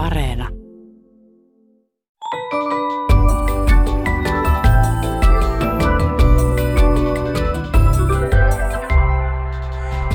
[0.00, 0.48] Areena.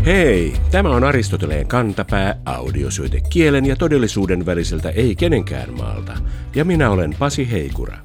[0.05, 6.13] Hei, tämä on Aristoteleen kantapää, audiosyöte kielen ja todellisuuden väliseltä ei kenenkään maalta.
[6.55, 7.97] Ja minä olen Pasi Heikura.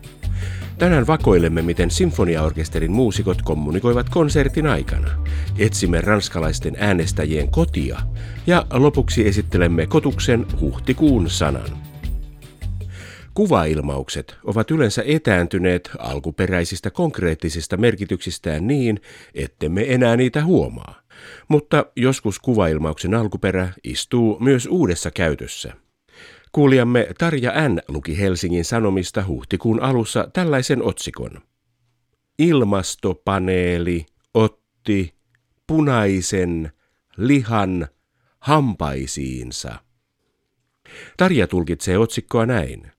[0.80, 5.10] Tänään vakoilemme, miten sinfoniaorkesterin muusikot kommunikoivat konsertin aikana.
[5.58, 7.98] Etsimme ranskalaisten äänestäjien kotia
[8.46, 11.78] ja lopuksi esittelemme kotuksen huhtikuun sanan.
[13.34, 19.00] Kuvailmaukset ovat yleensä etääntyneet alkuperäisistä konkreettisista merkityksistään niin,
[19.34, 21.00] ettemme enää niitä huomaa.
[21.48, 25.72] Mutta joskus kuvailmauksen alkuperä istuu myös uudessa käytössä.
[26.52, 27.78] Kuulijamme Tarja N.
[27.88, 31.40] luki Helsingin Sanomista huhtikuun alussa tällaisen otsikon.
[32.38, 35.14] Ilmastopaneeli otti
[35.66, 36.72] punaisen
[37.16, 37.88] lihan
[38.40, 39.74] hampaisiinsa.
[41.16, 42.92] Tarja tulkitsee otsikkoa näin.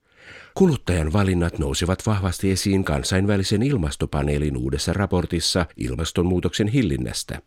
[0.54, 7.42] Kuluttajan valinnat nousivat vahvasti esiin kansainvälisen ilmastopaneelin uudessa raportissa ilmastonmuutoksen hillinnästä.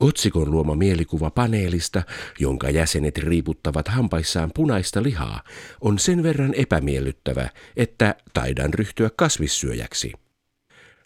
[0.00, 2.02] Otsikon luoma mielikuva paneelista,
[2.38, 5.42] jonka jäsenet riiputtavat hampaissaan punaista lihaa,
[5.80, 10.12] on sen verran epämiellyttävä, että taidan ryhtyä kasvissyöjäksi.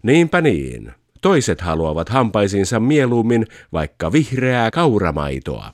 [0.02, 0.92] Niinpä niin.
[1.20, 5.72] Toiset haluavat hampaisinsa mieluummin vaikka vihreää kauramaitoa.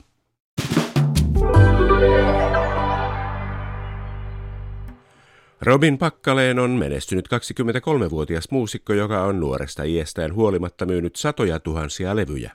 [5.61, 12.51] Robin Pakkaleen on menestynyt 23-vuotias muusikko, joka on nuoresta iästään huolimatta myynyt satoja tuhansia levyjä.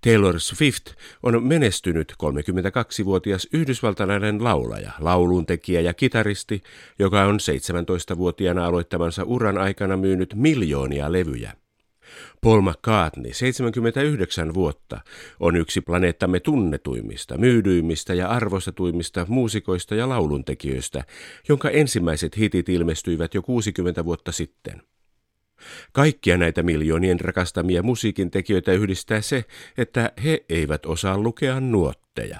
[0.00, 0.86] Taylor Swift
[1.22, 6.62] on menestynyt 32-vuotias yhdysvaltalainen laulaja, lauluntekijä ja kitaristi,
[6.98, 7.38] joka on
[8.14, 11.52] 17-vuotiaana aloittamansa uran aikana myynyt miljoonia levyjä.
[12.40, 15.00] Paul McCartney, 79 vuotta,
[15.40, 21.04] on yksi planeettamme tunnetuimmista, myydyimmistä ja arvostetuimmista muusikoista ja lauluntekijöistä,
[21.48, 24.82] jonka ensimmäiset hitit ilmestyivät jo 60 vuotta sitten.
[25.92, 29.44] Kaikkia näitä miljoonien rakastamia musiikin tekijöitä yhdistää se,
[29.78, 32.38] että he eivät osaa lukea nuotteja.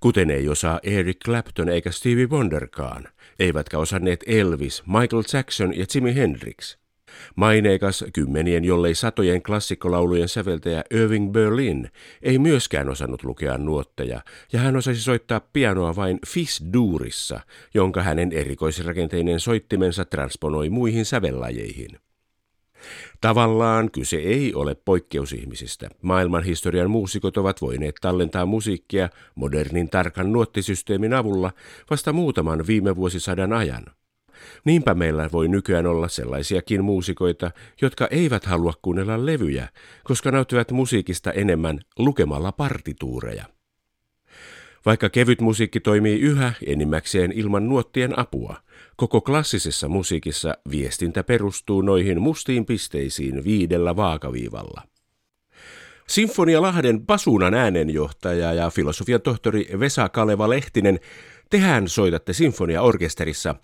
[0.00, 3.08] Kuten ei osaa Eric Clapton eikä Stevie Wonderkaan,
[3.38, 6.76] eivätkä osanneet Elvis, Michael Jackson ja Jimi Hendrix.
[7.36, 11.90] Maineikas kymmenien jollei satojen klassikkolaulujen säveltäjä Irving Berlin
[12.22, 14.20] ei myöskään osannut lukea nuotteja,
[14.52, 17.40] ja hän osasi soittaa pianoa vain Fis-duurissa,
[17.74, 21.98] jonka hänen erikoisrakenteinen soittimensa transponoi muihin sävellajeihin.
[23.20, 25.88] Tavallaan kyse ei ole poikkeusihmisistä.
[26.02, 31.52] Maailmanhistorian muusikot ovat voineet tallentaa musiikkia modernin tarkan nuottisysteemin avulla
[31.90, 33.84] vasta muutaman viime vuosisadan ajan.
[34.64, 37.50] Niinpä meillä voi nykyään olla sellaisiakin muusikoita,
[37.82, 39.68] jotka eivät halua kuunnella levyjä,
[40.04, 43.44] koska nauttivat musiikista enemmän lukemalla partituureja.
[44.86, 48.56] Vaikka kevyt musiikki toimii yhä enimmäkseen ilman nuottien apua,
[48.96, 54.82] koko klassisessa musiikissa viestintä perustuu noihin mustiin pisteisiin viidellä vaakaviivalla.
[56.08, 61.00] Sinfonia Lahden Pasuunan äänenjohtaja ja filosofian tohtori Vesa Kaleva Lehtinen,
[61.50, 63.54] tehän soitatte sinfoniaorkesterissa.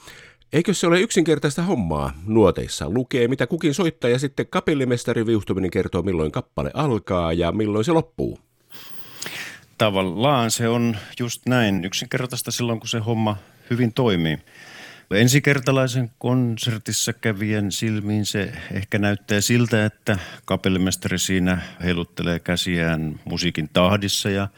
[0.53, 2.13] Eikö se ole yksinkertaista hommaa?
[2.27, 7.85] Nuoteissa lukee, mitä kukin soittaa ja sitten kapellimestari viuhtuminen kertoo, milloin kappale alkaa ja milloin
[7.85, 8.46] se loppuu.
[9.79, 13.37] Tavallaan se on just näin yksinkertaista silloin, kun se homma
[13.71, 14.39] hyvin toimii.
[15.11, 24.31] Ensikertalaisen konsertissa kävien silmiin se ehkä näyttää siltä, että kapellimestari siinä heiluttelee käsiään musiikin tahdissa
[24.31, 24.49] ja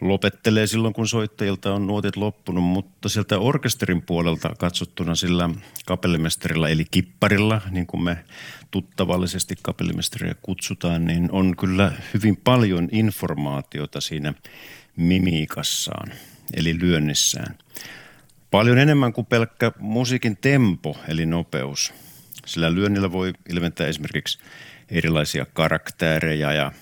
[0.00, 5.50] lopettelee silloin, kun soittajilta on nuotit loppunut, mutta sieltä orkesterin puolelta katsottuna sillä
[5.86, 8.24] kapellimestarilla eli kipparilla, niin kuin me
[8.70, 14.34] tuttavallisesti kapellimestaria kutsutaan, niin on kyllä hyvin paljon informaatiota siinä
[14.96, 16.12] mimiikassaan,
[16.54, 17.54] eli lyönnissään.
[18.52, 21.92] Paljon enemmän kuin pelkkä musiikin tempo, eli nopeus.
[22.46, 24.38] Sillä lyönnillä voi ilmentää esimerkiksi
[24.90, 26.72] erilaisia karaktäärejä ja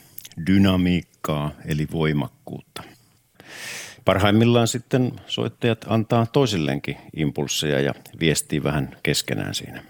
[0.47, 2.83] dynamiikkaa, eli voimakkuutta.
[4.05, 9.83] Parhaimmillaan sitten soittajat antaa toisilleenkin impulsseja ja viestii vähän keskenään siinä.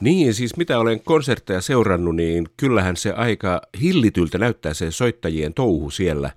[0.00, 5.90] Niin, siis mitä olen konsertteja seurannut, niin kyllähän se aika hillityltä näyttää se soittajien touhu
[5.90, 6.30] siellä.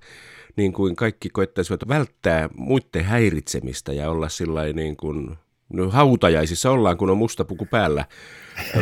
[0.56, 5.36] Niin kuin kaikki koettaisivat välttää muiden häiritsemistä ja olla sillä niin kuin
[5.72, 8.04] no, hautajaisissa ollaan, kun on musta puku päällä.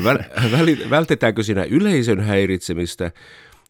[0.04, 0.18] Väl,
[0.52, 3.10] väl, vältetäänkö siinä yleisön häiritsemistä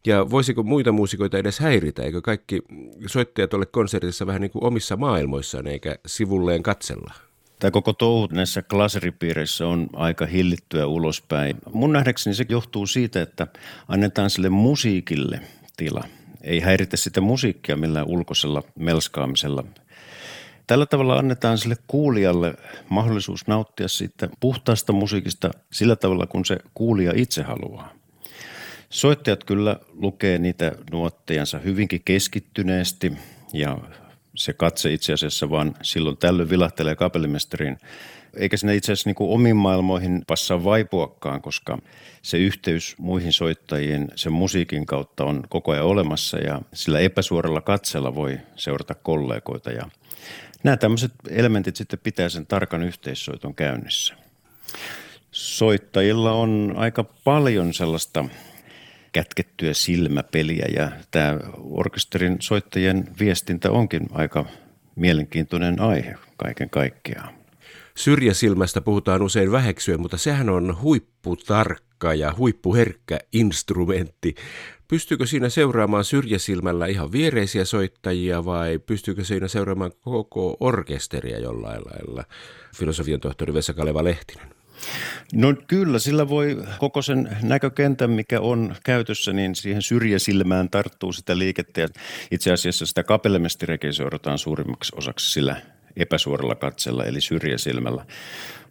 [0.06, 2.02] ja voisiko muita muusikoita edes häiritä?
[2.02, 2.62] Eikö kaikki
[3.06, 7.14] soittajat ole konsertissa vähän niin kuin omissa maailmoissaan eikä sivulleen katsella?
[7.58, 11.56] Tämä koko touhu näissä klaseripiireissä on aika hillittyä ulospäin.
[11.72, 13.46] Mun nähdäkseni se johtuu siitä, että
[13.88, 15.40] annetaan sille musiikille
[15.76, 16.04] tila.
[16.42, 19.64] Ei häiritä sitä musiikkia millään ulkoisella melskaamisella.
[20.66, 22.54] Tällä tavalla annetaan sille kuulijalle
[22.88, 27.92] mahdollisuus nauttia siitä puhtaasta musiikista sillä tavalla, kun se kuulija itse haluaa.
[28.90, 33.12] Soittajat kyllä lukee niitä nuottejansa hyvinkin keskittyneesti
[33.52, 33.78] ja
[34.34, 37.78] se katse itse asiassa vaan silloin tällöin vilahtelee kapellimestarin
[38.36, 41.78] eikä sinne itse asiassa niin omiin maailmoihin passaa vaipuakaan, koska
[42.22, 48.14] se yhteys muihin soittajien sen musiikin kautta on koko ajan olemassa ja sillä epäsuoralla katsella
[48.14, 49.88] voi seurata kollegoita ja
[50.64, 54.14] nämä tämmöiset elementit sitten pitää sen tarkan yhteissoiton käynnissä.
[55.32, 58.24] Soittajilla on aika paljon sellaista
[59.12, 64.44] kätkettyä silmäpeliä ja tämä orkesterin soittajien viestintä onkin aika
[64.96, 67.34] mielenkiintoinen aihe kaiken kaikkiaan.
[67.96, 74.34] Syrjäsilmästä puhutaan usein väheksyen, mutta sehän on huipputarkka ja huippuherkkä instrumentti.
[74.88, 82.24] Pystyykö siinä seuraamaan syrjäsilmällä ihan viereisiä soittajia vai pystyykö siinä seuraamaan koko orkesteria jollain lailla?
[82.76, 84.61] Filosofian tohtori Vesa Kaleva Lehtinen.
[85.34, 91.38] No kyllä, sillä voi koko sen näkökentän, mikä on käytössä, niin siihen syrjäsilmään tarttuu sitä
[91.38, 91.80] liikettä.
[91.80, 91.88] Ja
[92.30, 95.56] itse asiassa sitä kapellemestirekin seurataan suurimmaksi osaksi sillä
[95.96, 98.06] epäsuoralla katsella eli syrjäsilmällä.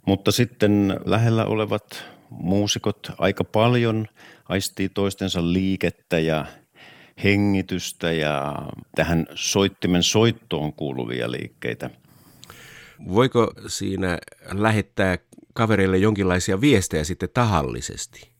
[0.05, 4.07] Mutta sitten lähellä olevat muusikot aika paljon
[4.49, 6.45] aistii toistensa liikettä ja
[7.23, 8.55] hengitystä ja
[8.95, 11.89] tähän soittimen soittoon kuuluvia liikkeitä.
[13.07, 14.17] Voiko siinä
[14.51, 15.17] lähettää
[15.53, 18.31] kavereille jonkinlaisia viestejä sitten tahallisesti?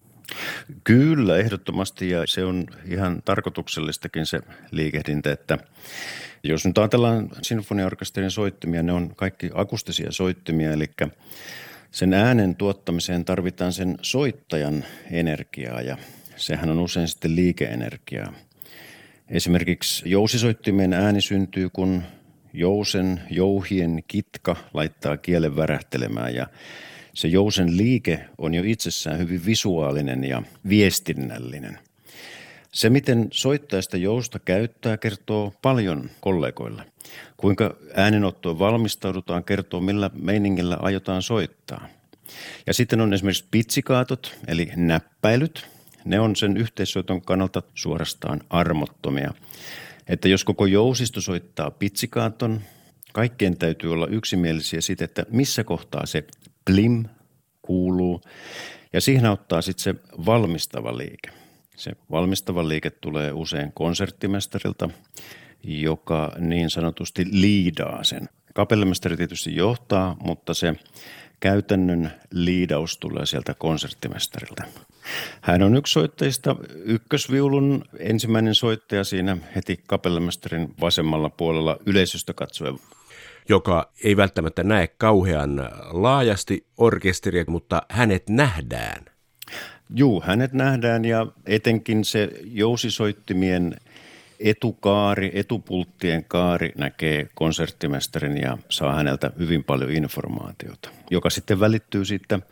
[0.84, 4.40] Kyllä, ehdottomasti ja se on ihan tarkoituksellistakin se
[4.72, 5.58] liikehdintä, että
[6.44, 10.90] jos nyt ajatellaan sinfoniaorkesterin soittimia, ne on kaikki akustisia soittimia, eli
[11.92, 15.98] sen äänen tuottamiseen tarvitaan sen soittajan energiaa ja
[16.36, 18.34] sehän on usein sitten liikeenergiaa.
[19.30, 22.04] Esimerkiksi jousisoittimien ääni syntyy, kun
[22.54, 26.48] jousen, jouhien kitka laittaa kielen värähtelemään ja
[27.14, 31.80] se jousen liike on jo itsessään hyvin visuaalinen ja viestinnällinen–
[32.72, 36.84] se, miten soittajasta jousta käyttää, kertoo paljon kollegoille.
[37.38, 41.88] Kuinka äänenottoon valmistaudutaan, kertoo millä meiningillä aiotaan soittaa.
[42.68, 45.68] Ja sitten on esimerkiksi pitsikaatot, eli näppäilyt.
[46.06, 49.34] Ne on sen yhteissoiton kannalta suorastaan armottomia.
[50.08, 52.62] Että jos koko jousisto soittaa pitsikaaton,
[53.14, 56.24] kaikkien täytyy olla yksimielisiä siitä, että missä kohtaa se
[56.66, 57.06] plim
[57.62, 58.22] kuuluu.
[58.94, 61.30] Ja siihen auttaa sitten se valmistava liike.
[61.76, 64.90] Se valmistava liike tulee usein konserttimestarilta,
[65.64, 68.30] joka niin sanotusti liidaa sen.
[68.54, 70.76] Kapellimestari tietysti johtaa, mutta se
[71.40, 74.64] käytännön liidaus tulee sieltä konserttimestarilta.
[75.42, 82.80] Hän on yksi soittajista, ykkösviulun ensimmäinen soittaja siinä heti kapellimestarin vasemmalla puolella yleisöstä katsoen
[83.50, 89.06] joka ei välttämättä näe kauhean laajasti orkesteria, mutta hänet nähdään.
[89.96, 93.76] Juu, hänet nähdään ja etenkin se jousisoittimien
[94.40, 102.44] etukaari, etupulttien kaari näkee konserttimestarin ja saa häneltä hyvin paljon informaatiota, joka sitten välittyy sitten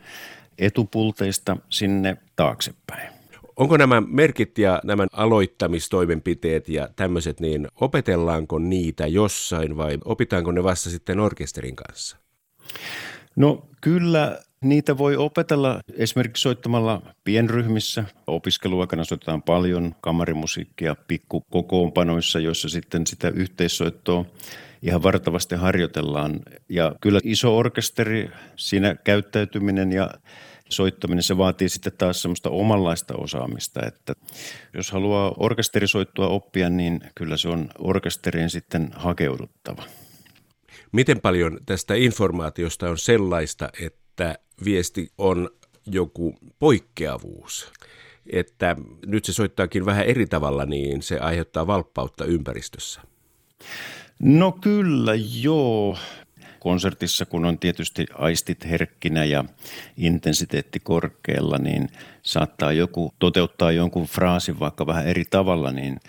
[0.58, 3.19] etupulteista sinne taaksepäin.
[3.60, 10.62] Onko nämä merkit ja nämä aloittamistoimenpiteet ja tämmöiset, niin opetellaanko niitä jossain vai opitaanko ne
[10.62, 12.16] vasta sitten orkesterin kanssa?
[13.36, 18.04] No kyllä Niitä voi opetella esimerkiksi soittamalla pienryhmissä.
[18.26, 24.24] Opiskeluaikana soitetaan paljon kamarimusiikkia pikkukokoonpanoissa, joissa sitten sitä yhteissoittoa
[24.82, 26.40] ihan vartavasti harjoitellaan.
[26.68, 30.10] Ja kyllä iso orkesteri, siinä käyttäytyminen ja
[30.70, 34.12] soittaminen, se vaatii sitten taas semmoista omanlaista osaamista, että
[34.74, 39.82] jos haluaa orkesterisoittua oppia, niin kyllä se on orkesteriin sitten hakeuduttava.
[40.92, 45.50] Miten paljon tästä informaatiosta on sellaista, että viesti on
[45.86, 47.72] joku poikkeavuus.
[48.32, 53.00] Että nyt se soittaakin vähän eri tavalla, niin se aiheuttaa valppautta ympäristössä.
[54.22, 55.98] No kyllä, joo.
[56.60, 59.44] Konsertissa, kun on tietysti aistit herkkinä ja
[59.96, 61.88] intensiteetti korkealla, niin
[62.22, 66.00] saattaa joku toteuttaa jonkun fraasin vaikka vähän eri tavalla, niin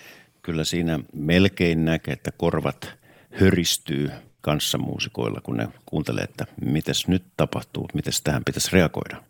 [0.41, 2.93] kyllä siinä melkein näkee, että korvat
[3.31, 9.23] höristyy kanssamuusikoilla, kun ne kuuntelee, että mitäs nyt tapahtuu, miten tähän pitäisi reagoida.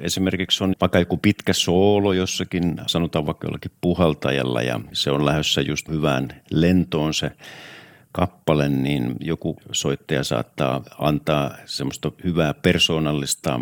[0.00, 5.60] Esimerkiksi on vaikka joku pitkä soolo jossakin, sanotaan vaikka jollakin puhaltajalla ja se on lähdössä
[5.60, 7.30] just hyvään lentoon se
[8.12, 13.60] kappale, niin joku soittaja saattaa antaa semmoista hyvää persoonallista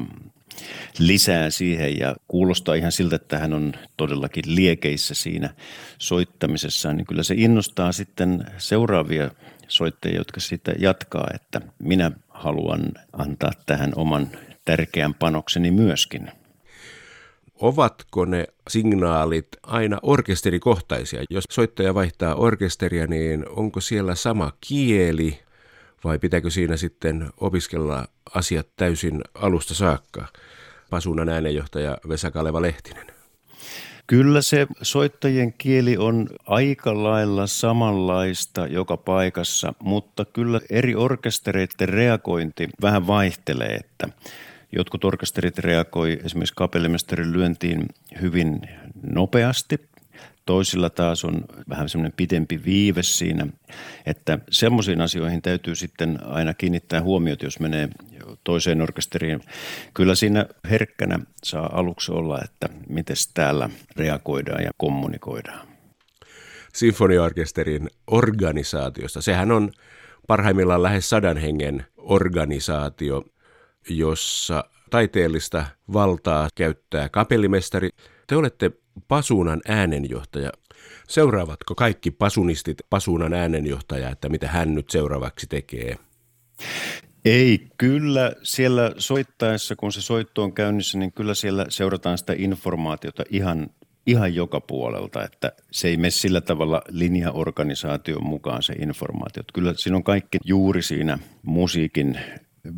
[0.99, 5.55] lisää siihen ja kuulostaa ihan siltä, että hän on todellakin liekeissä siinä
[5.99, 9.31] soittamisessa, niin kyllä se innostaa sitten seuraavia
[9.69, 14.31] soittajia, jotka sitä jatkaa, että minä haluan antaa tähän oman
[14.65, 16.31] tärkeän panokseni myöskin.
[17.61, 21.23] Ovatko ne signaalit aina orkesterikohtaisia?
[21.31, 25.39] Jos soittaja vaihtaa orkesteria, niin onko siellä sama kieli
[26.05, 30.27] vai pitääkö siinä sitten opiskella asiat täysin alusta saakka?
[30.91, 33.07] Pasunan äänenjohtaja Vesa Kaleva Lehtinen.
[34.07, 42.69] Kyllä se soittajien kieli on aika lailla samanlaista joka paikassa, mutta kyllä eri orkestereiden reagointi
[42.83, 44.09] vähän vaihtelee, että
[44.73, 47.89] jotkut orkesterit reagoi esimerkiksi kapellimestarin lyöntiin
[48.21, 48.61] hyvin
[49.03, 49.81] nopeasti
[50.47, 53.47] Toisilla taas on vähän semmoinen pidempi viive siinä,
[54.07, 57.89] että semmoisiin asioihin täytyy sitten aina kiinnittää huomiota, jos menee
[58.45, 59.41] toiseen orkesteriin.
[59.95, 65.69] Kyllä siinä herkkänä saa aluksi olla, että miten täällä reagoidaan ja kommunikoidaan.
[66.75, 69.23] Sinfoniaorkesterin organisaatiosta.
[69.23, 69.73] Sehän on
[70.27, 73.25] parhaimmillaan lähes sadan hengen organisaatio,
[73.89, 77.89] jossa taiteellista valtaa käyttää kapellimestari.
[78.27, 78.71] Te olette
[79.09, 80.53] Pasuunan äänenjohtaja.
[81.09, 85.97] Seuraavatko kaikki pasunistit Pasuunan äänenjohtaja, että mitä hän nyt seuraavaksi tekee?
[87.25, 93.25] Ei, kyllä siellä soittaessa, kun se soitto on käynnissä, niin kyllä siellä seurataan sitä informaatiota
[93.31, 93.67] ihan,
[94.07, 99.43] ihan joka puolelta, että se ei mene sillä tavalla linjaorganisaation mukaan se informaatio.
[99.55, 102.19] Kyllä siinä on kaikki juuri siinä musiikin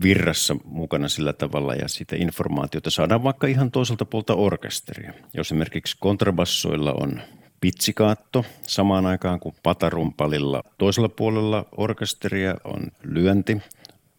[0.02, 5.12] virrassa mukana sillä tavalla ja sitä informaatiota saadaan vaikka ihan toiselta puolta orkesteria.
[5.35, 7.21] Jos esimerkiksi kontrabassoilla on
[7.61, 13.62] pitsikaatto samaan aikaan kuin patarumpalilla toisella puolella orkesteria on lyönti,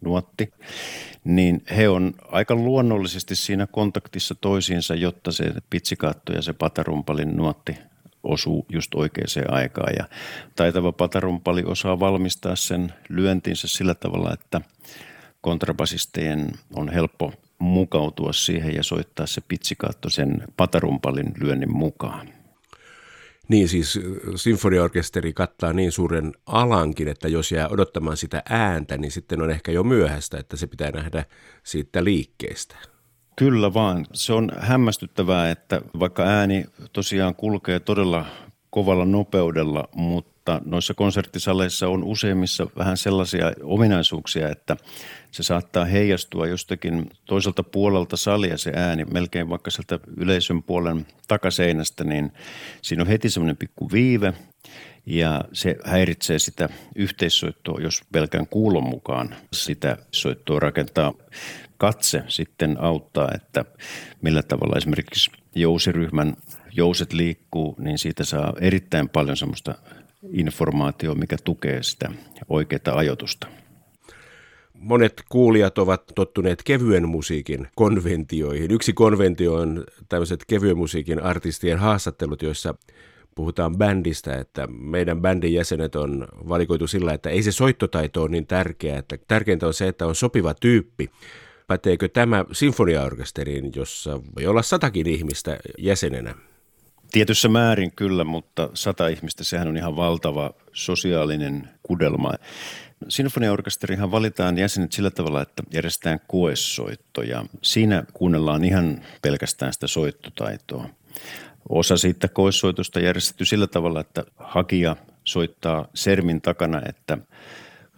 [0.01, 0.53] nuotti,
[1.23, 7.75] niin he on aika luonnollisesti siinä kontaktissa toisiinsa, jotta se pitsikaatto ja se patarumpalin nuotti
[8.23, 9.93] osuu just oikeaan aikaan.
[9.99, 10.05] Ja
[10.55, 14.61] taitava patarumpali osaa valmistaa sen lyöntinsä sillä tavalla, että
[15.41, 22.29] kontrabasistejen on helppo mukautua siihen ja soittaa se pitsikaatto sen patarumpalin lyönnin mukaan.
[23.47, 23.99] Niin siis
[24.35, 29.71] sinfoniaorkesteri kattaa niin suuren alankin, että jos jää odottamaan sitä ääntä, niin sitten on ehkä
[29.71, 31.25] jo myöhäistä, että se pitää nähdä
[31.63, 32.75] siitä liikkeestä.
[33.35, 34.05] Kyllä vaan.
[34.13, 38.25] Se on hämmästyttävää, että vaikka ääni tosiaan kulkee todella
[38.69, 44.77] kovalla nopeudella, mutta noissa konserttisaleissa on useimmissa vähän sellaisia ominaisuuksia, että
[45.31, 52.03] se saattaa heijastua jostakin toiselta puolelta salia se ääni, melkein vaikka sieltä yleisön puolen takaseinästä,
[52.03, 52.31] niin
[52.81, 54.33] siinä on heti semmoinen pikku viive
[55.05, 61.13] ja se häiritsee sitä yhteissoittoa, jos pelkän kuulon mukaan sitä soittoa rakentaa.
[61.79, 63.65] Katse sitten auttaa, että
[64.21, 66.33] millä tavalla esimerkiksi jousiryhmän
[66.71, 69.75] jouset liikkuu, niin siitä saa erittäin paljon semmoista
[70.33, 72.11] informaatiota, mikä tukee sitä
[72.49, 73.47] oikeaa ajoitusta.
[74.73, 78.71] Monet kuulijat ovat tottuneet kevyen musiikin konventioihin.
[78.71, 82.75] Yksi konventio on tämmöiset kevyen musiikin artistien haastattelut, joissa
[83.35, 88.47] puhutaan bändistä, että meidän bändin jäsenet on valikoitu sillä, että ei se soittotaito ole niin
[88.47, 91.09] tärkeää, että tärkeintä on se, että on sopiva tyyppi.
[91.69, 96.35] Päteekö tämä sinfoniaorkesteriin, jossa voi olla satakin ihmistä jäsenenä?
[97.11, 102.33] Tietyssä määrin kyllä, mutta sata ihmistä, sehän on ihan valtava sosiaalinen kudelma.
[103.09, 107.45] Sinfoniaorkesterihan valitaan jäsenet sillä tavalla, että järjestetään koessoittoja.
[107.61, 110.89] Siinä kuunnellaan ihan pelkästään sitä soittotaitoa.
[111.69, 117.17] Osa siitä koessoitusta järjestetty sillä tavalla, että hakija soittaa sermin takana, että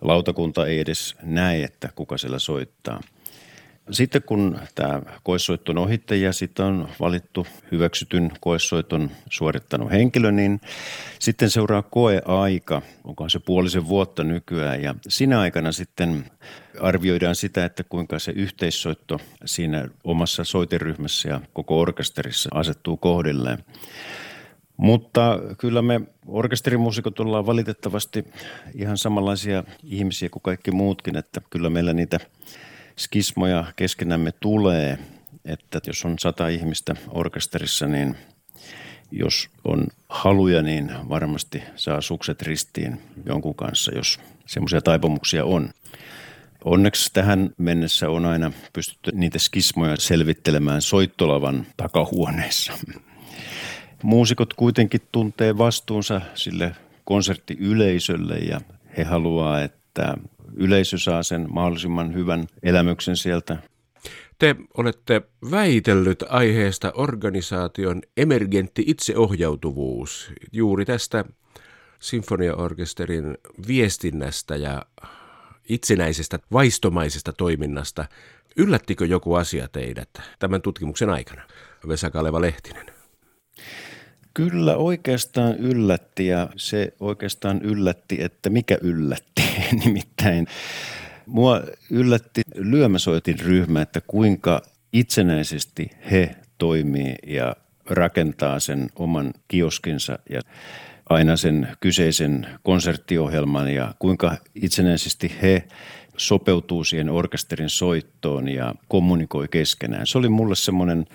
[0.01, 3.01] lautakunta ei edes näe, että kuka siellä soittaa–
[3.91, 10.61] sitten kun tämä koessoitto on ohitte ja sitten on valittu hyväksytyn koessoiton suorittanut henkilö, niin
[11.19, 14.83] sitten seuraa koeaika, onkohan se puolisen vuotta nykyään.
[14.83, 16.25] Ja siinä aikana sitten
[16.81, 23.57] arvioidaan sitä, että kuinka se yhteissoitto siinä omassa soiteryhmässä ja koko orkesterissa asettuu kohdilleen.
[24.77, 28.25] Mutta kyllä me orkesterimuusikot ollaan valitettavasti
[28.75, 32.19] ihan samanlaisia ihmisiä kuin kaikki muutkin, että kyllä meillä niitä–
[32.97, 34.99] skismoja keskenämme tulee,
[35.45, 38.17] että jos on sata ihmistä orkesterissa, niin
[39.11, 45.69] jos on haluja, niin varmasti saa sukset ristiin jonkun kanssa, jos semmoisia taipumuksia on.
[46.65, 52.73] Onneksi tähän mennessä on aina pystytty niitä skismoja selvittelemään soittolavan takahuoneessa.
[54.03, 58.61] Muusikot kuitenkin tuntee vastuunsa sille konserttiyleisölle ja
[58.97, 59.80] he haluaa, että
[60.53, 63.57] yleisö saa sen mahdollisimman hyvän elämyksen sieltä.
[64.39, 65.21] Te olette
[65.51, 70.31] väitellyt aiheesta organisaation emergentti itseohjautuvuus.
[70.51, 71.25] Juuri tästä
[71.99, 74.85] sinfoniaorkesterin viestinnästä ja
[75.69, 78.05] itsenäisestä vaistomaisesta toiminnasta.
[78.55, 81.41] Yllättikö joku asia teidät tämän tutkimuksen aikana,
[81.87, 82.85] Vesa Kaleva Lehtinen?
[84.33, 89.43] Kyllä oikeastaan yllätti ja se oikeastaan yllätti, että mikä yllätti.
[89.85, 90.47] Nimittäin
[91.25, 94.61] mua yllätti lyömäsoitin ryhmä, että kuinka
[94.93, 100.41] itsenäisesti he toimii ja rakentaa sen oman kioskinsa ja
[101.09, 105.63] aina sen kyseisen konserttiohjelman ja kuinka itsenäisesti he
[106.17, 110.07] sopeutuu siihen orkesterin soittoon ja kommunikoi keskenään.
[110.07, 111.05] Se oli mulle semmoinen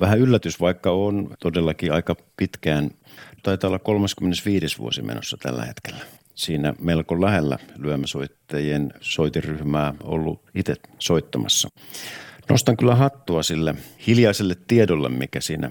[0.00, 2.90] vähän yllätys, vaikka on todellakin aika pitkään,
[3.42, 6.04] taitaa olla 35 vuosi menossa tällä hetkellä.
[6.34, 11.68] Siinä melko lähellä lyömäsoittajien soitiryhmää ollut itse soittamassa.
[12.48, 13.74] Nostan kyllä hattua sille
[14.06, 15.70] hiljaiselle tiedolle, mikä siinä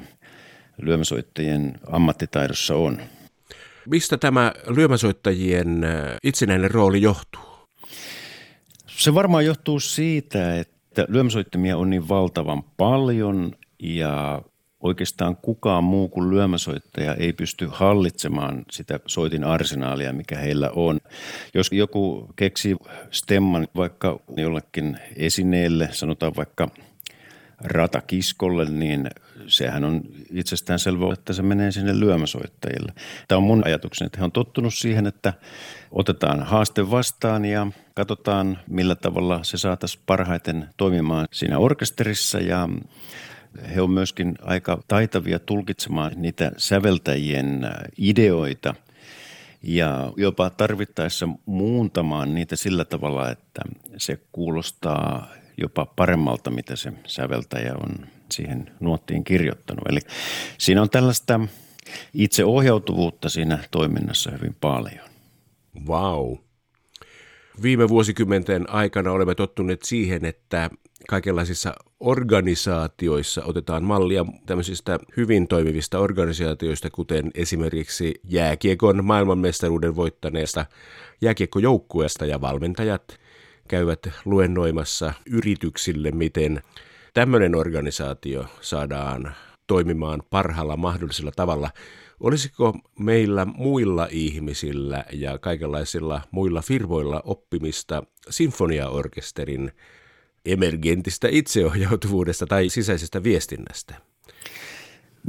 [0.81, 3.01] lyömäsoittajien ammattitaidossa on.
[3.86, 7.41] Mistä tämä lyömäsoittajien äh, itsenäinen rooli johtuu?
[8.88, 14.41] Se varmaan johtuu siitä, että lyömäsoittimia on niin valtavan paljon ja
[14.79, 21.00] oikeastaan kukaan muu kuin lyömäsoittaja ei pysty hallitsemaan sitä soitin arsenaalia, mikä heillä on.
[21.53, 22.75] Jos joku keksii
[23.12, 26.67] stemman vaikka jollekin esineelle, sanotaan vaikka
[27.63, 29.09] ratakiskolle, niin
[29.48, 32.93] sehän on itsestään selvä, että se menee sinne lyömäsoittajille.
[33.27, 35.33] Tämä on mun ajatukseni, että he on tottunut siihen, että
[35.91, 42.69] otetaan haaste vastaan ja katsotaan, millä tavalla se saataisiin parhaiten toimimaan siinä orkesterissa ja
[43.75, 47.61] he on myöskin aika taitavia tulkitsemaan niitä säveltäjien
[47.97, 48.75] ideoita
[49.63, 53.61] ja jopa tarvittaessa muuntamaan niitä sillä tavalla, että
[53.97, 55.27] se kuulostaa
[55.57, 59.87] jopa paremmalta, mitä se säveltäjä on siihen nuottiin kirjoittanut.
[59.89, 59.99] Eli
[60.57, 61.39] siinä on tällaista
[62.13, 65.09] itseohjautuvuutta siinä toiminnassa hyvin paljon.
[65.87, 66.37] Wow.
[67.61, 70.69] Viime vuosikymmenten aikana olemme tottuneet siihen, että
[71.09, 80.65] kaikenlaisissa organisaatioissa otetaan mallia tämmöisistä hyvin toimivista organisaatioista, kuten esimerkiksi jääkiekon maailmanmestaruuden voittaneesta
[81.21, 83.19] jääkiekkojoukkueesta ja valmentajat
[83.67, 86.62] käyvät luennoimassa yrityksille, miten
[87.13, 89.36] tämmöinen organisaatio saadaan
[89.67, 91.69] toimimaan parhaalla mahdollisella tavalla.
[92.19, 99.71] Olisiko meillä muilla ihmisillä ja kaikenlaisilla muilla firmoilla oppimista sinfoniaorkesterin
[100.45, 103.95] emergentistä itseohjautuvuudesta tai sisäisestä viestinnästä?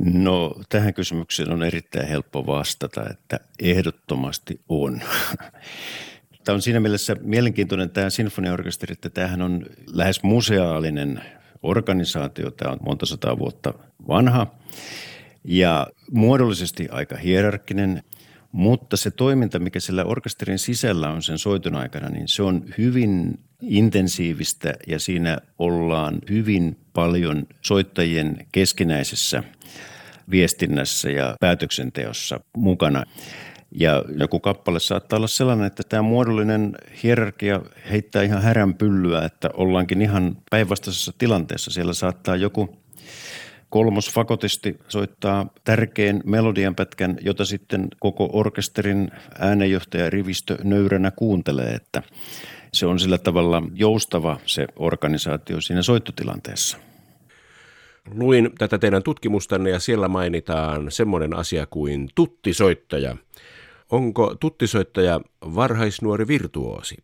[0.04, 5.00] No tähän kysymykseen on erittäin helppo vastata, että ehdottomasti on.
[6.44, 11.22] Tämä on siinä mielessä mielenkiintoinen tämä sinfoniaorkesteri, että tämähän on lähes museaalinen
[11.62, 12.50] organisaatio.
[12.50, 13.74] Tämä on monta sataa vuotta
[14.08, 14.46] vanha
[15.44, 18.02] ja muodollisesti aika hierarkkinen,
[18.52, 23.38] mutta se toiminta, mikä sillä orkesterin sisällä on sen soiton aikana, niin se on hyvin
[23.62, 29.42] intensiivistä ja siinä ollaan hyvin paljon soittajien keskinäisessä
[30.30, 33.04] viestinnässä ja päätöksenteossa mukana.
[33.74, 39.50] Ja joku kappale saattaa olla sellainen, että tämä muodollinen hierarkia heittää ihan härän pyllyä, että
[39.54, 41.70] ollaankin ihan päinvastaisessa tilanteessa.
[41.70, 42.76] Siellä saattaa joku
[43.70, 52.02] kolmos fakotisti soittaa tärkeän melodianpätkän, jota sitten koko orkesterin äänenjohtaja rivistö nöyränä kuuntelee, että
[52.72, 56.78] se on sillä tavalla joustava se organisaatio siinä soittotilanteessa.
[58.14, 63.16] Luin tätä teidän tutkimustanne ja siellä mainitaan semmoinen asia kuin tuttisoittaja.
[63.90, 66.96] Onko tuttisoittaja varhaisnuori virtuoosi?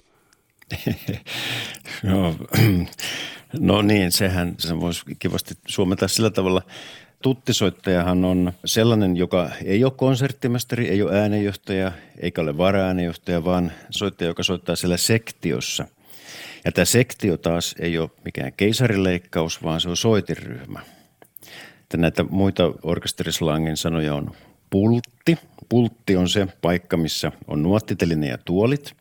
[2.02, 2.35] no,
[3.61, 6.62] no niin, sehän se voisi kivasti suomata sillä tavalla.
[7.22, 14.28] Tuttisoittajahan on sellainen, joka ei ole konserttimestari, ei ole äänenjohtaja, eikä ole varaäänenjohtaja, vaan soittaja,
[14.28, 15.87] joka soittaa siellä sektiossa.
[16.64, 20.80] Ja tämä sektio taas ei ole mikään keisarileikkaus, vaan se on soitiryhmä.
[21.80, 24.30] Että näitä muita orkesterislangin sanoja on
[24.70, 25.38] pultti.
[25.68, 28.94] Pultti on se paikka, missä on nuottiteline ja tuolit.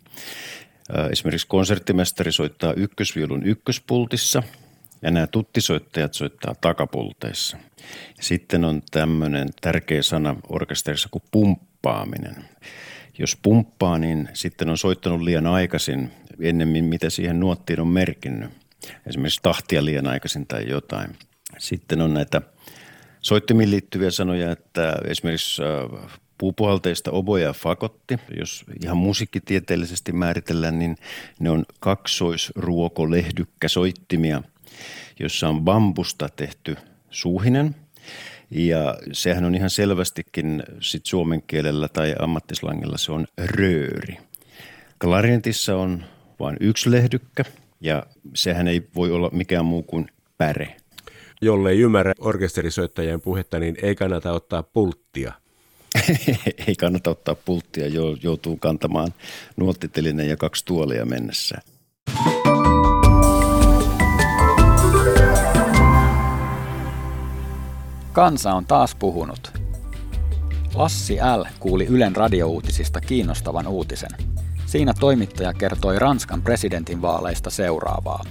[1.12, 4.44] Esimerkiksi konserttimestari soittaa ykkösviulun ykköspultissa
[5.02, 7.58] ja nämä tuttisoittajat soittaa takapulteissa.
[8.22, 12.36] Sitten on tämmöinen tärkeä sana orkesterissa kuin pumppaaminen.
[13.18, 18.50] Jos pumppaa, niin sitten on soittanut liian aikaisin ennemmin, mitä siihen nuottiin on merkinnyt.
[19.08, 21.16] Esimerkiksi tahtia liian aikaisin tai jotain.
[21.58, 22.42] Sitten on näitä
[23.22, 30.98] soittimiin liittyviä sanoja, että esimerkiksi äh, puupuhalteista oboja ja fakotti, jos ihan musiikkitieteellisesti määritellään, niin
[31.40, 34.42] ne on kaksoisruokolehdykkäsoittimia,
[35.20, 36.78] jossa on bambusta tehty
[37.10, 37.76] suuhinen
[38.52, 44.18] Ja sehän on ihan selvästikin sit suomen kielellä tai ammattislangilla se on rööri.
[45.02, 46.04] Klarinetissa on
[46.40, 47.44] vain yksi lehdykkä
[47.82, 50.76] ja sehän ei voi olla mikään muu kuin päre.
[51.42, 55.34] Jolle ei ymmärrä orkesterisoittajien puhetta, niin ei kannata ottaa pulttia.
[56.68, 57.88] ei kannata ottaa pulttia,
[58.24, 59.14] joutuu kantamaan
[59.58, 61.58] nuottitelinen ja kaksi tuolia mennessä.
[68.14, 69.54] Kansa on taas puhunut.
[70.76, 71.44] Lassi L.
[71.60, 74.10] kuuli Ylen radiouutisista kiinnostavan uutisen.
[74.66, 78.24] Siinä toimittaja kertoi Ranskan presidentinvaaleista seuraavaa.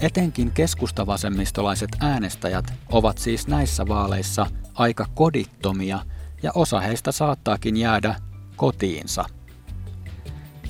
[0.00, 5.98] Etenkin keskustavasemmistolaiset äänestäjät ovat siis näissä vaaleissa aika kodittomia
[6.42, 8.14] ja osa heistä saattaakin jäädä
[8.56, 9.24] kotiinsa.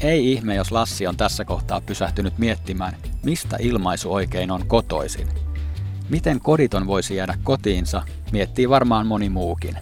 [0.01, 5.29] Ei ihme, jos Lassi on tässä kohtaa pysähtynyt miettimään, mistä ilmaisu oikein on kotoisin.
[6.09, 9.77] Miten koditon voisi jäädä kotiinsa, miettii varmaan moni muukin.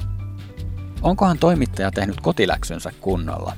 [1.03, 3.57] Onkohan toimittaja tehnyt kotiläksynsä kunnolla?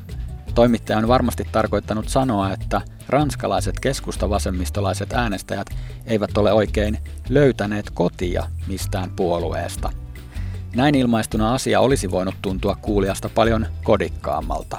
[0.54, 5.66] Toimittaja on varmasti tarkoittanut sanoa, että ranskalaiset keskustavasemmistolaiset äänestäjät
[6.06, 10.01] eivät ole oikein löytäneet kotia mistään puolueesta.
[10.76, 14.78] Näin ilmaistuna asia olisi voinut tuntua kuulijasta paljon kodikkaammalta.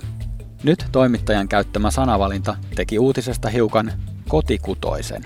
[0.64, 3.92] Nyt toimittajan käyttämä sanavalinta teki uutisesta hiukan
[4.28, 5.24] kotikutoisen.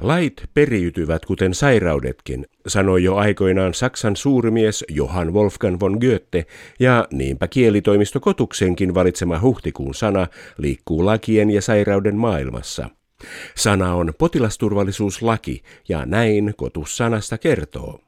[0.00, 6.46] Lait periytyvät kuten sairaudetkin, sanoi jo aikoinaan Saksan suurimies Johann Wolfgang von Goethe,
[6.80, 10.26] ja niinpä kielitoimisto Kotuksenkin valitsema huhtikuun sana
[10.58, 12.88] liikkuu lakien ja sairauden maailmassa.
[13.56, 18.00] Sana on potilasturvallisuuslaki, ja näin Kotus sanasta kertoo.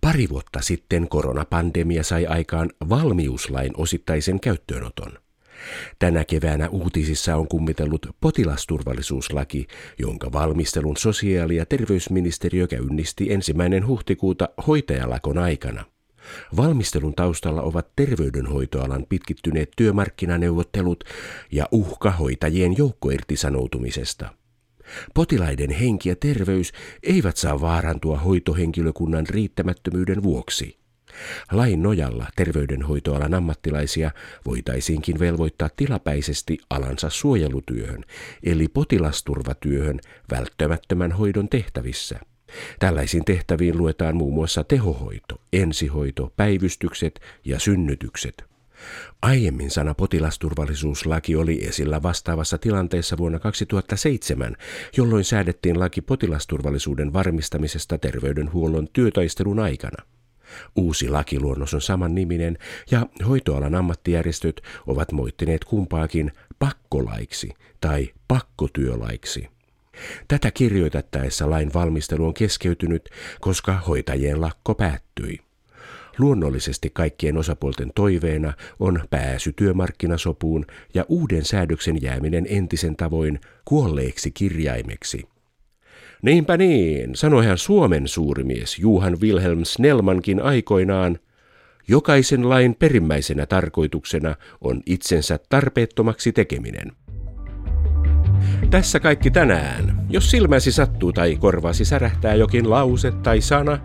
[0.00, 5.12] Pari vuotta sitten koronapandemia sai aikaan valmiuslain osittaisen käyttöönoton.
[5.98, 9.66] Tänä keväänä uutisissa on kummitellut potilasturvallisuuslaki,
[9.98, 15.84] jonka valmistelun sosiaali- ja terveysministeriö käynnisti ensimmäinen huhtikuuta hoitajalakon aikana.
[16.56, 21.04] Valmistelun taustalla ovat terveydenhoitoalan pitkittyneet työmarkkinaneuvottelut
[21.52, 24.34] ja uhka hoitajien joukkoirtisanoutumisesta.
[25.14, 30.80] Potilaiden henki ja terveys eivät saa vaarantua hoitohenkilökunnan riittämättömyyden vuoksi.
[31.52, 34.10] Lain nojalla terveydenhoitoalan ammattilaisia
[34.46, 38.04] voitaisiinkin velvoittaa tilapäisesti alansa suojelutyöhön,
[38.42, 42.20] eli potilasturvatyöhön välttämättömän hoidon tehtävissä.
[42.78, 48.50] Tällaisiin tehtäviin luetaan muun muassa tehohoito, ensihoito, päivystykset ja synnytykset.
[49.22, 54.56] Aiemmin sana potilasturvallisuuslaki oli esillä vastaavassa tilanteessa vuonna 2007,
[54.96, 60.04] jolloin säädettiin laki potilasturvallisuuden varmistamisesta terveydenhuollon työtaistelun aikana.
[60.76, 62.58] Uusi lakiluonnos on saman niminen
[62.90, 69.48] ja hoitoalan ammattijärjestöt ovat moittineet kumpaakin pakkolaiksi tai pakkotyölaiksi.
[70.28, 73.08] Tätä kirjoitettaessa lain valmistelu on keskeytynyt,
[73.40, 75.38] koska hoitajien lakko päättyi.
[76.18, 85.28] Luonnollisesti kaikkien osapuolten toiveena on pääsy työmarkkinasopuun ja uuden säädöksen jääminen entisen tavoin kuolleeksi kirjaimeksi.
[86.22, 91.18] Niinpä niin, sanoi hän Suomen suurimies Juhan Wilhelm Snellmankin aikoinaan,
[91.88, 96.92] jokaisen lain perimmäisenä tarkoituksena on itsensä tarpeettomaksi tekeminen.
[98.70, 100.06] Tässä kaikki tänään.
[100.10, 103.78] Jos silmäsi sattuu tai korvasi särähtää jokin lause tai sana,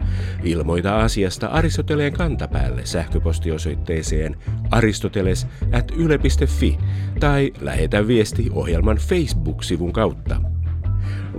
[0.43, 4.35] ilmoita asiasta Aristoteleen kantapäälle sähköpostiosoitteeseen
[4.71, 6.77] aristoteles at yle.fi
[7.19, 10.41] tai lähetä viesti ohjelman Facebook-sivun kautta.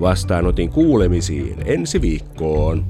[0.00, 2.86] Vastaanotin kuulemisiin ensi viikkoon.